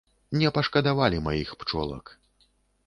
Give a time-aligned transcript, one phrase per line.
[0.43, 2.05] Не пашкадавалі маіх пчолак.